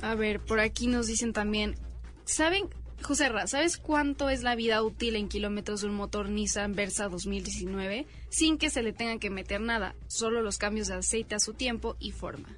[0.00, 1.74] A ver, por aquí nos dicen también,
[2.24, 2.70] ¿saben,
[3.02, 7.08] José Ra, ¿sabes cuánto es la vida útil en kilómetros de un motor Nissan Versa
[7.08, 11.40] 2019 sin que se le tenga que meter nada, solo los cambios de aceite a
[11.40, 12.48] su tiempo y forma?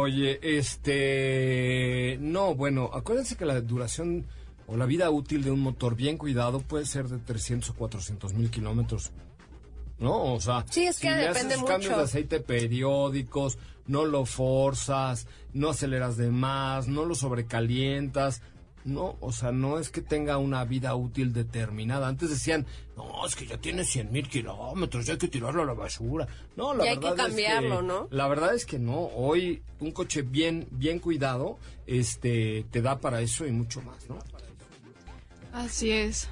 [0.00, 2.18] Oye, este...
[2.20, 4.26] No, bueno, acuérdense que la duración
[4.66, 8.34] o la vida útil de un motor bien cuidado puede ser de 300 o 400
[8.34, 9.12] mil kilómetros.
[9.98, 10.34] ¿No?
[10.34, 15.26] O sea, Sí, es que si le haces cambios de aceite periódicos, no lo forzas,
[15.54, 18.42] no aceleras de más, no lo sobrecalientas.
[18.86, 22.06] No, o sea, no es que tenga una vida útil determinada.
[22.06, 22.64] Antes decían,
[22.96, 26.28] no, es que ya tiene 100 mil kilómetros, ya hay que tirarlo a la basura.
[26.54, 28.08] No, la Ya hay que verdad cambiarlo, es que, ¿no?
[28.12, 29.00] La verdad es que no.
[29.14, 34.18] Hoy un coche bien, bien cuidado, este, te da para eso y mucho más, ¿no?
[35.52, 36.28] Así es.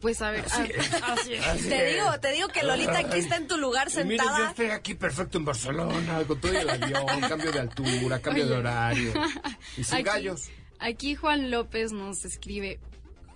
[0.00, 1.68] Pues a ver, a- así es.
[1.68, 4.50] Te digo, te digo que Lolita aquí está en tu lugar Miren, yo sentada.
[4.50, 9.12] estoy aquí perfecto en Barcelona, con todo el avión, cambio de altura, cambio de horario.
[9.76, 10.48] Y sin Aquí- gallos.
[10.78, 12.78] Aquí Juan López nos escribe,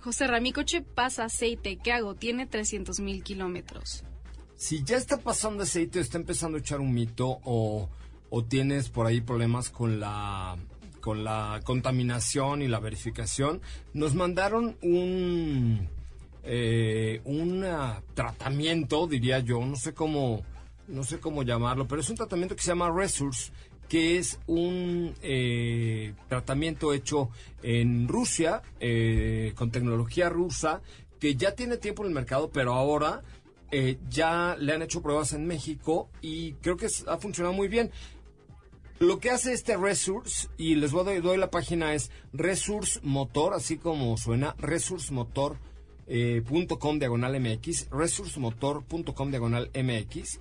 [0.01, 2.15] José Ra, mi coche pasa aceite, ¿qué hago?
[2.15, 4.05] Tiene 300 mil kilómetros.
[4.57, 7.89] Si ya está pasando aceite, está empezando a echar un mito o,
[8.29, 10.57] o tienes por ahí problemas con la
[11.01, 13.63] con la contaminación y la verificación,
[13.95, 15.89] nos mandaron un
[16.43, 20.45] eh, un ah, tratamiento, diría yo, no sé cómo
[20.89, 23.53] no sé cómo llamarlo, pero es un tratamiento que se llama Resource,
[23.91, 27.29] que es un eh, tratamiento hecho
[27.65, 30.81] en Rusia eh, con tecnología rusa
[31.19, 33.25] que ya tiene tiempo en el mercado, pero ahora
[33.73, 37.91] eh, ya le han hecho pruebas en México y creo que ha funcionado muy bien.
[39.01, 43.55] Lo que hace este Resource, y les voy a doy, la página, es Resource Motor,
[43.55, 50.39] así como suena, resourcemotor.com diagonal MX, resourcemotor.com diagonal MX.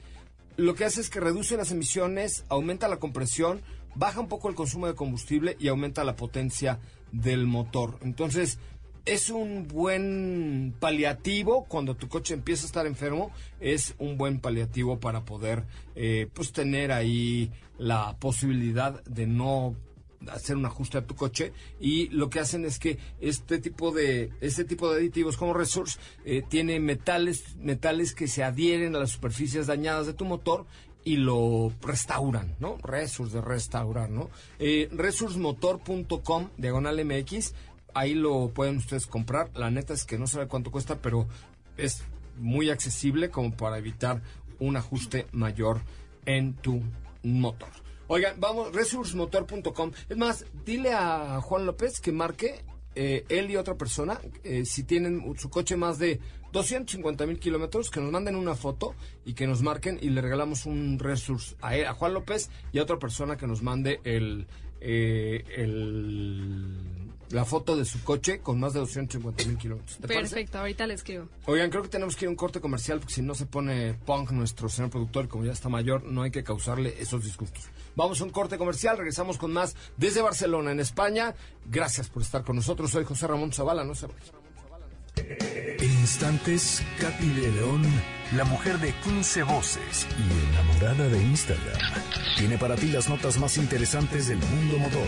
[0.60, 3.62] Lo que hace es que reduce las emisiones, aumenta la compresión,
[3.96, 6.80] baja un poco el consumo de combustible y aumenta la potencia
[7.14, 7.98] del motor.
[8.02, 8.60] Entonces,
[9.06, 13.32] es un buen paliativo cuando tu coche empieza a estar enfermo,
[13.62, 15.64] es un buen paliativo para poder
[15.96, 19.78] eh, pues tener ahí la posibilidad de no
[20.28, 24.32] hacer un ajuste a tu coche y lo que hacen es que este tipo de
[24.42, 29.12] este tipo de aditivos como Resource eh, tiene metales metales que se adhieren a las
[29.12, 30.66] superficies dañadas de tu motor
[31.06, 32.78] y lo restauran, ¿no?
[32.84, 34.30] Resource de restaurar, ¿no?
[34.60, 37.54] Eh, resourcemotor.com diagonal MX
[37.94, 39.50] ahí lo pueden ustedes comprar.
[39.56, 41.28] La neta es que no sabe cuánto cuesta, pero
[41.78, 42.04] es
[42.38, 44.22] muy accesible como para evitar
[44.60, 45.82] un ajuste mayor
[46.26, 46.82] en tu
[47.24, 47.70] motor.
[48.12, 49.92] Oigan, vamos, resourcemotor.com.
[50.10, 54.84] Es más, dile a Juan López que marque eh, él y otra persona, eh, si
[54.84, 56.20] tienen su coche más de
[56.52, 58.96] 250 mil kilómetros, que nos manden una foto
[59.26, 62.80] y que nos marquen y le regalamos un Resource a, él, a Juan López y
[62.80, 64.48] a otra persona que nos mande el,
[64.82, 67.00] eh, el
[67.32, 69.98] la foto de su coche con más de 250 mil kilómetros.
[69.98, 71.30] Perfecto, ahorita le escribo.
[71.46, 73.94] Oigan, creo que tenemos que ir a un corte comercial porque si no se pone
[73.94, 77.70] punk nuestro señor productor, como ya está mayor, no hay que causarle esos disgustos.
[77.96, 81.36] Vamos a un corte comercial, regresamos con más desde Barcelona, en España.
[81.66, 82.92] Gracias por estar con nosotros.
[82.92, 84.08] Soy José Ramón Zavala, no se
[85.16, 87.84] En instantes, Katy de León,
[88.36, 91.78] la mujer de 15 voces y enamorada de Instagram,
[92.38, 95.08] tiene para ti las notas más interesantes del mundo motor.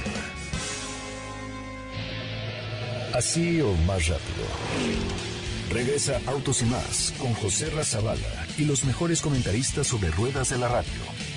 [3.14, 4.46] Así o más rápido.
[5.70, 10.68] Regresa Autos y más con José Razabala y los mejores comentaristas sobre ruedas de la
[10.68, 11.31] radio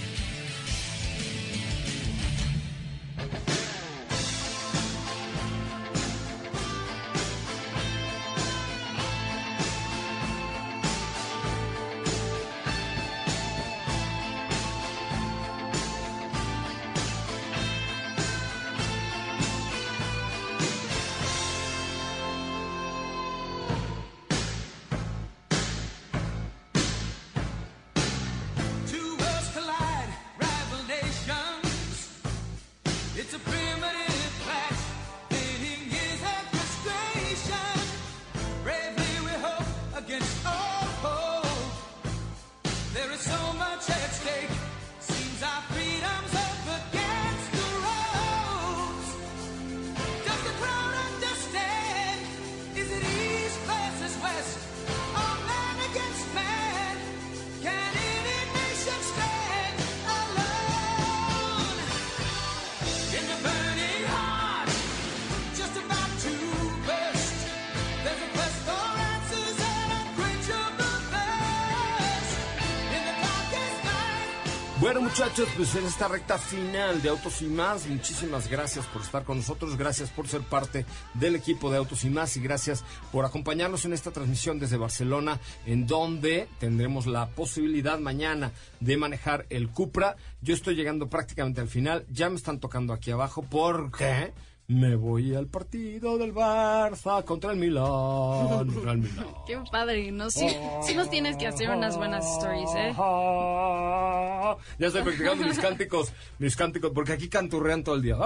[74.80, 79.22] Bueno, muchachos, pues en esta recta final de Autos y Más, muchísimas gracias por estar
[79.22, 83.24] con nosotros, gracias por ser parte del equipo de Autos y Más y gracias por
[83.24, 88.50] acompañarnos en esta transmisión desde Barcelona, en donde tendremos la posibilidad mañana
[88.80, 90.16] de manejar el Cupra.
[90.42, 94.32] Yo estoy llegando prácticamente al final, ya me están tocando aquí abajo porque
[94.66, 98.70] me voy al partido del Barça contra el Milán.
[99.46, 100.30] Qué padre, ¿no?
[100.30, 100.48] Sí,
[100.82, 102.94] sí nos tienes que hacer unas buenas stories, ¿eh?
[104.78, 108.16] Ya estoy practicando mis cánticos, mis cánticos, porque aquí canturrean todo el día.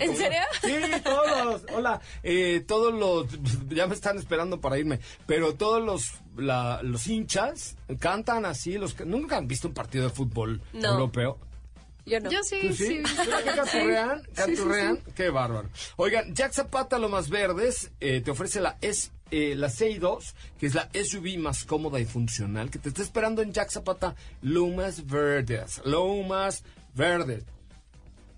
[0.00, 0.40] ¿En serio?
[0.62, 1.62] Sí, todos.
[1.74, 3.26] Hola, eh, todos los,
[3.68, 9.36] ya me están esperando para irme, pero todos los, los hinchas cantan así, los nunca
[9.36, 11.38] han visto un partido de fútbol europeo.
[12.06, 12.30] Yo no.
[12.30, 13.02] Yo sí, sí.
[13.56, 14.98] Canturrean, canturrean.
[15.14, 15.70] Qué bárbaro.
[15.96, 20.66] Oigan, Jack Zapata Lo Más Verdes eh, te ofrece la S eh, la CI2, que
[20.66, 25.06] es la SUV más cómoda y funcional, que te está esperando en Jack Zapata Lomas
[25.06, 25.80] Verdes.
[25.84, 26.62] Lomas
[26.94, 27.42] Verdes.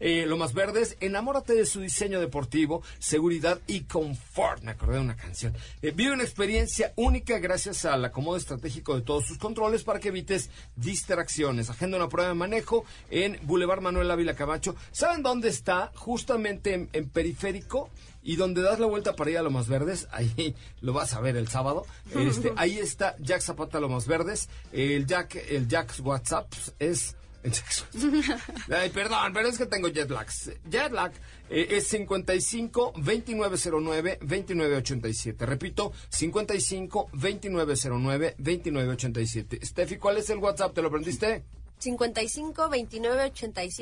[0.01, 4.63] Eh, lo más verdes, enamórate de su diseño deportivo, seguridad y confort.
[4.63, 5.55] Me acordé de una canción.
[5.83, 10.09] Eh, vive una experiencia única gracias al acomodo estratégico de todos sus controles para que
[10.09, 11.71] evites distracciones.
[11.71, 14.77] Agenda una prueba de manejo en Boulevard Manuel Ávila Camacho.
[14.93, 15.93] ¿Saben dónde está?
[15.95, 17.91] Justamente en, periférico
[18.23, 21.21] y donde das la vuelta para ir a lo más verdes, ahí lo vas a
[21.21, 21.87] ver el sábado.
[22.15, 24.49] Este, ahí está Jack Zapata lo más verdes.
[24.73, 27.17] El Jack, el Jack WhatsApp es
[28.71, 30.27] Ay, perdón, pero es que tengo jet lag.
[30.69, 31.13] Jet lag
[31.51, 35.47] eh, es 55 2909 2987.
[35.47, 39.65] Repito, 55 2909 2987.
[39.65, 40.75] Steffi, ¿cuál es el WhatsApp?
[40.75, 41.45] ¿Te lo aprendiste?
[41.79, 43.33] 55 29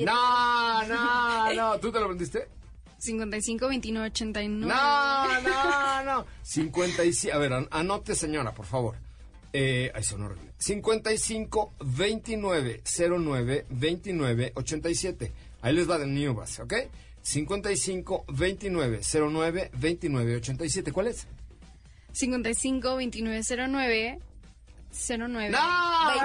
[0.01, 1.79] No, no, no.
[1.79, 2.49] ¿Tú te lo aprendiste?
[2.99, 4.67] 55 29 89.
[4.67, 6.27] No, no, no.
[6.43, 7.35] 55.
[7.35, 8.97] A ver, anote, señora, por favor.
[9.57, 10.51] Eh, ay, son horrible.
[10.59, 15.33] 55 29 09 29 87.
[15.63, 16.75] Ahí les va de New Base, ¿ok?
[17.23, 19.01] 55 29
[19.31, 20.91] 09 29 87.
[20.91, 21.29] ¿Cuál es?
[22.13, 24.19] 55 29 09
[24.95, 25.59] 09 no,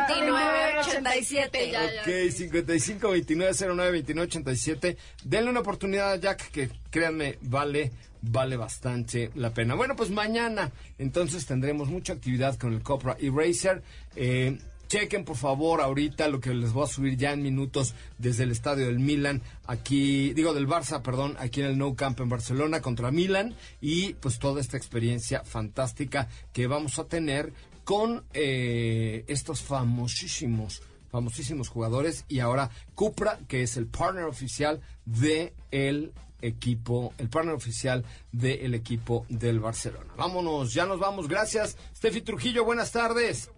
[0.07, 1.72] 29 87.
[1.72, 2.01] Ya, ya.
[2.01, 4.97] Ok, 55 29 09 29 87.
[5.24, 7.91] Denle una oportunidad a Jack que créanme, vale
[8.22, 9.76] vale bastante la pena.
[9.76, 13.82] Bueno, pues mañana entonces tendremos mucha actividad con el Copra Eraser.
[14.15, 14.57] Eh,
[14.89, 18.51] chequen por favor ahorita lo que les voy a subir ya en minutos desde el
[18.51, 22.82] estadio del Milan, aquí, digo del Barça, perdón, aquí en el No Camp en Barcelona
[22.82, 27.53] contra Milan y pues toda esta experiencia fantástica que vamos a tener
[27.89, 35.55] con eh, estos famosísimos famosísimos jugadores, y ahora Cupra, que es el partner oficial de
[35.71, 36.13] el
[36.43, 40.13] equipo, el partner oficial del equipo del Barcelona.
[40.17, 41.27] Vámonos, ya nos vamos.
[41.27, 43.49] Gracias, Steffi Trujillo, buenas tardes.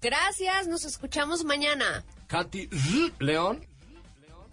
[0.00, 2.04] Gracias, nos escuchamos mañana.
[2.28, 2.68] Katy
[3.18, 3.66] León.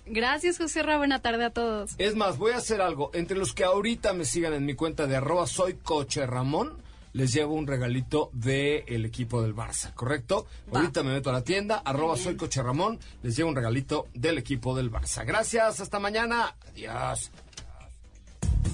[0.07, 0.97] Gracias, José Ra.
[0.97, 1.91] Buena tarde a todos.
[1.99, 3.11] Es más, voy a hacer algo.
[3.13, 6.81] Entre los que ahorita me sigan en mi cuenta de arroba soy coche Ramón,
[7.15, 10.47] les llevo un regalito del equipo del Barça, ¿correcto?
[10.71, 14.37] Ahorita me meto a la tienda, arroba soy coche Ramón, les llevo un regalito del
[14.37, 15.25] equipo del Barça.
[15.25, 16.53] Gracias, hasta mañana.
[16.67, 17.31] Adiós.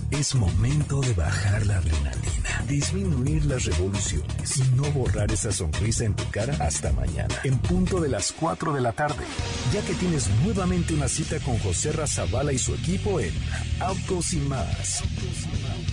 [0.10, 6.16] Es momento de bajar la adrenalina, disminuir las revoluciones y no borrar esa sonrisa en
[6.16, 9.24] tu cara hasta mañana, en punto de las 4 de la tarde,
[9.72, 13.34] ya que tienes nuevamente una cita con José Razabala y su equipo en
[13.80, 15.02] Autos y más.
[15.02, 15.91] Autos y más.